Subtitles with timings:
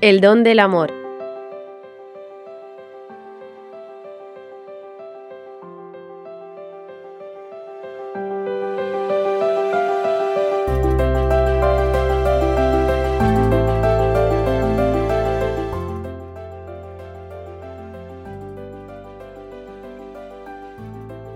[0.00, 0.92] El don del amor.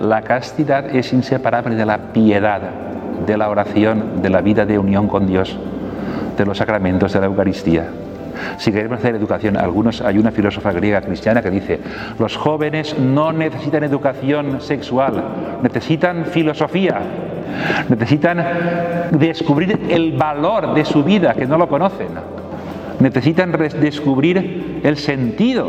[0.00, 2.60] La castidad es inseparable de la piedad,
[3.26, 5.58] de la oración, de la vida de unión con Dios,
[6.38, 8.03] de los sacramentos de la Eucaristía.
[8.58, 11.80] Si queremos hacer educación, algunos hay una filósofa griega cristiana que dice,
[12.18, 15.22] los jóvenes no necesitan educación sexual,
[15.62, 17.00] necesitan filosofía,
[17.88, 18.44] necesitan
[19.12, 22.08] descubrir el valor de su vida que no lo conocen,
[23.00, 25.68] necesitan descubrir el sentido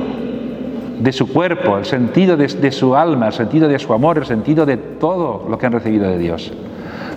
[1.00, 4.26] de su cuerpo, el sentido de, de, su alma, el sentido de su amor, el
[4.26, 6.54] sentido de todo lo que han recibido de Dios.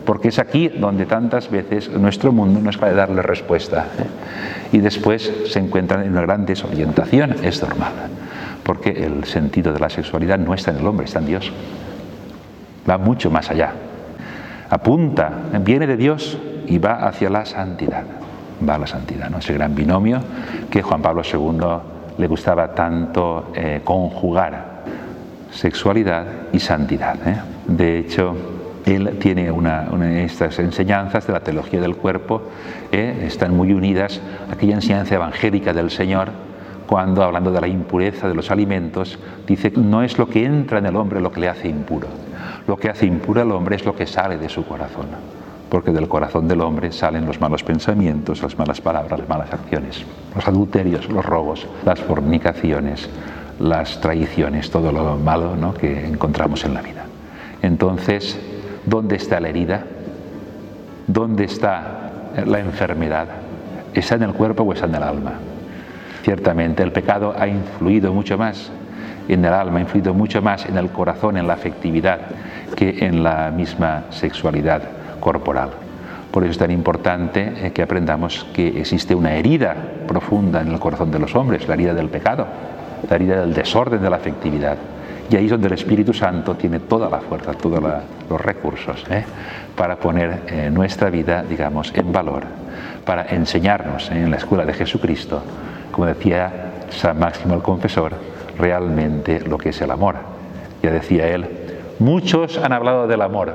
[0.04, 3.86] Porque es aquí donde tantas veces nuestro mundo no es capaz de darle respuesta.
[3.98, 4.76] ¿eh?
[4.76, 7.92] Y después se encuentran en una gran desorientación, es normal.
[8.62, 11.52] Porque el sentido de la sexualidad no está en el hombre, está en Dios.
[12.88, 13.72] Va mucho más allá.
[14.70, 18.04] Apunta, viene de Dios y va hacia la santidad.
[18.68, 19.38] Va a la santidad, ¿no?
[19.38, 20.20] ese gran binomio
[20.70, 24.82] que Juan Pablo II le gustaba tanto eh, conjugar
[25.50, 27.16] sexualidad y santidad.
[27.26, 27.40] ¿eh?
[27.66, 28.34] De hecho,
[28.84, 29.88] él tiene una,
[30.22, 32.42] estas enseñanzas de la teología del cuerpo,
[32.92, 33.24] ¿eh?
[33.26, 34.20] están muy unidas
[34.50, 36.30] a aquella enseñanza evangélica del Señor,
[36.86, 40.86] cuando hablando de la impureza de los alimentos, dice, no es lo que entra en
[40.86, 42.08] el hombre lo que le hace impuro,
[42.66, 45.06] lo que hace impuro al hombre es lo que sale de su corazón
[45.68, 50.04] porque del corazón del hombre salen los malos pensamientos, las malas palabras, las malas acciones,
[50.34, 53.08] los adulterios, los robos, las fornicaciones,
[53.60, 55.74] las traiciones, todo lo malo ¿no?
[55.74, 57.04] que encontramos en la vida.
[57.62, 58.38] Entonces,
[58.88, 59.84] ¿dónde está la herida?
[61.06, 62.10] ¿Dónde está
[62.44, 63.28] la enfermedad?
[63.94, 65.32] ¿Está en el cuerpo o está en el alma?
[66.22, 68.70] Ciertamente el pecado ha influido mucho más
[69.28, 72.20] en el alma, ha influido mucho más en el corazón, en la afectividad,
[72.74, 74.82] que en la misma sexualidad
[75.20, 75.70] corporal.
[76.30, 79.74] Por eso es tan importante que aprendamos que existe una herida
[80.06, 82.46] profunda en el corazón de los hombres, la herida del pecado,
[83.08, 84.76] la herida del desorden de la afectividad.
[85.30, 87.82] Y ahí es donde el Espíritu Santo tiene toda la fuerza, todos
[88.30, 89.24] los recursos ¿eh?
[89.76, 92.44] para poner eh, nuestra vida, digamos, en valor,
[93.04, 94.22] para enseñarnos ¿eh?
[94.22, 95.42] en la escuela de Jesucristo,
[95.92, 98.14] como decía San Máximo el Confesor,
[98.58, 100.16] realmente lo que es el amor.
[100.82, 101.46] Ya decía él,
[101.98, 103.52] muchos han hablado del amor,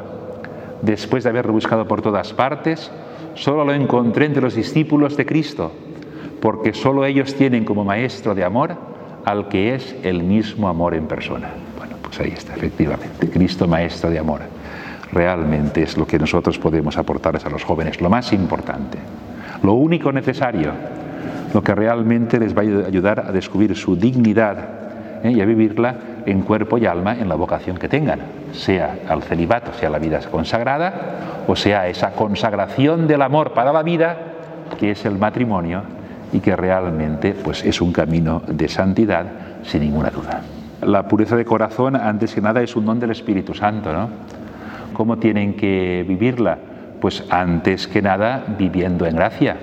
[0.84, 2.92] después de haberlo buscado por todas partes,
[3.34, 5.72] solo lo encontré entre los discípulos de Cristo,
[6.40, 8.93] porque solo ellos tienen como maestro de amor
[9.26, 11.50] al que es el mismo amor en persona.
[11.78, 14.42] Bueno, pues ahí está, efectivamente, Cristo maestro de amor.
[15.12, 18.98] Realmente es lo que nosotros podemos aportarles a los jóvenes, lo más importante,
[19.62, 20.72] lo único necesario,
[21.54, 24.58] lo que realmente les va a ayudar a descubrir su dignidad
[25.24, 25.32] ¿eh?
[25.32, 25.96] y a vivirla
[26.26, 28.20] en cuerpo y alma en la vocación que tengan,
[28.54, 33.84] sea al celibato, sea la vida consagrada, o sea esa consagración del amor para la
[33.84, 34.18] vida,
[34.80, 35.84] que es el matrimonio
[36.34, 39.26] y que realmente pues, es un camino de santidad
[39.64, 40.42] sin ninguna duda.
[40.82, 44.10] La pureza de corazón, antes que nada, es un don del Espíritu Santo, ¿no?
[44.94, 46.58] ¿Cómo tienen que vivirla?
[47.00, 49.56] Pues antes que nada viviendo en gracia.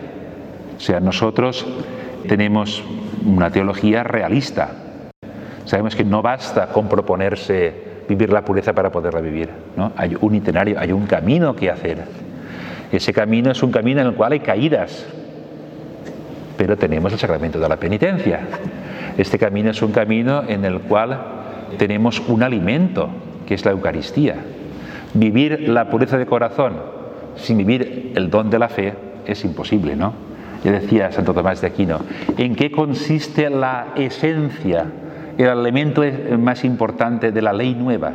[0.77, 1.67] O sea, nosotros
[2.27, 2.83] tenemos
[3.25, 4.71] una teología realista,
[5.71, 7.73] Sabemos que no basta con proponerse
[8.09, 9.51] vivir la pureza para poderla vivir.
[9.77, 9.93] ¿no?
[9.97, 11.99] Hay un itinerario, hay un camino que hacer.
[12.91, 15.07] Ese camino es un camino en el cual hay caídas,
[16.61, 18.41] pero tenemos el sacramento de la penitencia.
[19.17, 21.19] Este camino es un camino en el cual
[21.79, 23.09] tenemos un alimento,
[23.47, 24.35] que es la Eucaristía.
[25.15, 26.75] Vivir la pureza de corazón
[27.37, 28.93] sin vivir el don de la fe
[29.27, 30.13] es imposible, ¿no?
[30.63, 32.01] Ya decía Santo Tomás de Aquino,
[32.37, 34.85] ¿en qué consiste la esencia
[35.39, 36.03] el elemento
[36.39, 38.13] más importante de la ley nueva.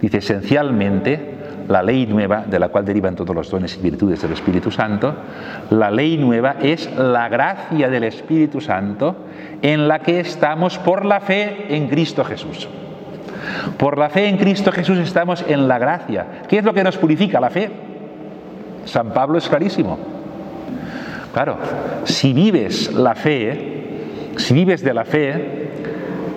[0.00, 1.35] Dice, esencialmente,
[1.68, 5.14] la ley nueva, de la cual derivan todos los dones y virtudes del Espíritu Santo,
[5.70, 9.16] la ley nueva es la gracia del Espíritu Santo
[9.62, 12.68] en la que estamos por la fe en Cristo Jesús.
[13.78, 16.26] Por la fe en Cristo Jesús estamos en la gracia.
[16.48, 17.70] ¿Qué es lo que nos purifica la fe?
[18.84, 19.98] San Pablo es clarísimo.
[21.32, 21.58] Claro,
[22.04, 25.66] si vives la fe, si vives de la fe,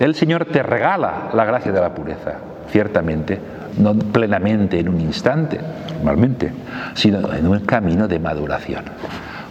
[0.00, 2.34] el Señor te regala la gracia de la pureza,
[2.68, 3.38] ciertamente,
[3.78, 5.60] no plenamente en un instante,
[5.96, 6.52] normalmente,
[6.94, 8.84] sino en un camino de maduración.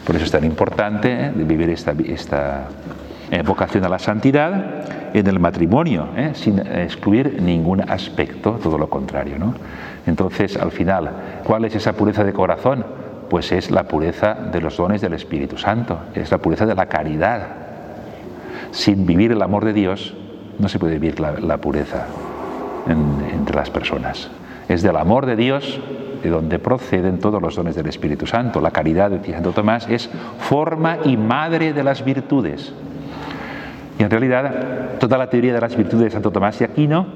[0.05, 2.67] Por eso es tan importante vivir esta, esta
[3.45, 6.31] vocación a la santidad en el matrimonio, ¿eh?
[6.33, 9.37] sin excluir ningún aspecto, todo lo contrario.
[9.37, 9.53] ¿no?
[10.05, 11.09] Entonces, al final,
[11.43, 12.85] ¿cuál es esa pureza de corazón?
[13.29, 16.87] Pues es la pureza de los dones del Espíritu Santo, es la pureza de la
[16.87, 17.41] caridad,
[18.71, 20.15] sin vivir el amor de Dios
[20.59, 22.05] no se puede vivir la, pureza
[23.55, 24.29] las personas.
[24.67, 25.79] Es del amor de Dios
[26.21, 28.61] de donde proceden todos los dones del Espíritu Santo.
[28.61, 30.09] La caridad, decía Santo Tomás, es
[30.39, 32.73] forma y madre de las virtudes.
[33.97, 37.07] Y en realidad, toda la teoría de las virtudes de Santo Tomás de Aquino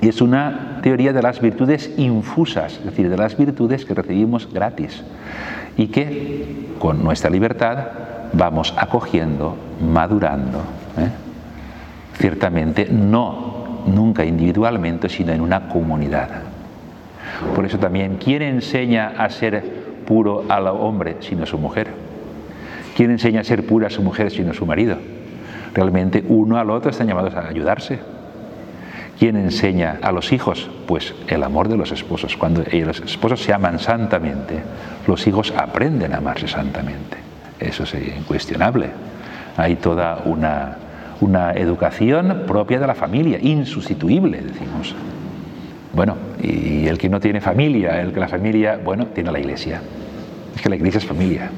[0.00, 5.02] es una teoría de las virtudes infusas, es decir, de las virtudes que recibimos gratis
[5.76, 7.78] y que con nuestra libertad
[8.32, 10.58] vamos acogiendo, madurando.
[10.98, 11.10] ¿eh?
[12.18, 16.28] Ciertamente no nunca individualmente, sino en una comunidad.
[17.54, 19.62] Por eso también, ¿quién enseña a ser
[20.06, 21.88] puro al hombre sino su mujer?
[22.96, 24.96] ¿Quién enseña a ser pura a su mujer sino su marido?
[25.74, 27.98] Realmente uno al otro están llamados a ayudarse.
[29.18, 30.70] ¿Quién enseña a los hijos?
[30.86, 32.36] Pues el amor de los esposos.
[32.36, 34.60] Cuando los esposos se aman santamente,
[35.06, 37.16] los hijos aprenden a amarse santamente.
[37.58, 38.90] Eso es incuestionable.
[39.56, 40.76] Hay toda una,
[41.24, 44.94] una educación propia de la familia, insustituible, decimos.
[45.94, 49.80] Bueno, y el que no tiene familia, el que la familia, bueno, tiene la iglesia.
[50.54, 51.50] Es que la iglesia es familia.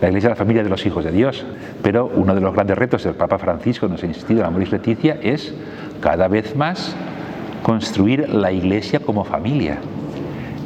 [0.00, 1.44] La iglesia es la familia de los hijos de Dios.
[1.82, 5.18] Pero uno de los grandes retos del Papa Francisco, nos ha insistido en Amoris Leticia,
[5.22, 5.52] es
[6.00, 6.96] cada vez más
[7.62, 9.78] construir la iglesia como familia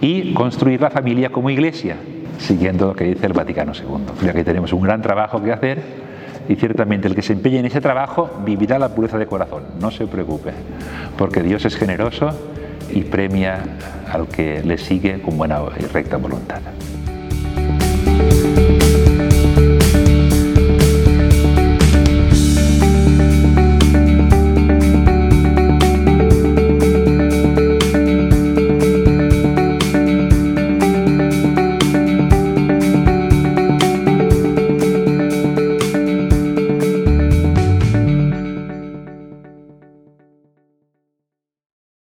[0.00, 1.96] y construir la familia como iglesia,
[2.38, 4.04] siguiendo lo que dice el Vaticano II.
[4.20, 5.82] Creo que tenemos un gran trabajo que hacer
[6.48, 9.90] y ciertamente el que se empeñe en ese trabajo vivirá la pureza de corazón, no
[9.90, 10.52] se preocupe,
[11.16, 12.30] porque Dios es generoso
[12.90, 13.62] y premia
[14.12, 16.60] al que le sigue con buena y recta voluntad.